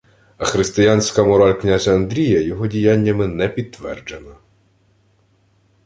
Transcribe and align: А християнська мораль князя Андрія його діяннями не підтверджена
А 0.37 0.45
християнська 0.45 1.23
мораль 1.23 1.53
князя 1.59 1.95
Андрія 1.95 2.41
його 2.41 2.67
діяннями 2.67 3.27
не 3.27 3.49
підтверджена 3.49 4.35